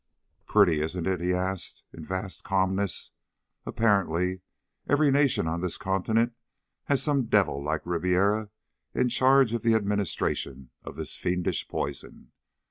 [0.47, 3.11] "Pretty, isn't it?" he asked in a vast calmness.
[3.67, 4.41] "Apparently
[4.89, 6.33] every nation on the continent
[6.85, 8.49] has some devil like Ribiera
[8.95, 12.31] in charge of the administration of this fiendish poison.